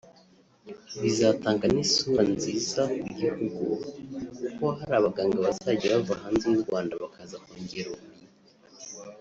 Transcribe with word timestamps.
Bizatanga 1.01 1.65
n’isura 1.73 2.21
nziza 2.33 2.81
ku 2.99 3.07
gihugu 3.19 3.63
kuko 4.39 4.65
hari 4.79 4.93
abaganga 4.99 5.37
bazajya 5.45 5.87
bava 5.95 6.13
hanze 6.21 6.45
y’u 6.51 6.63
Rwanda 6.65 6.93
bakaza 7.03 7.35
kongera 7.43 7.89
ubumenyi” 7.91 8.27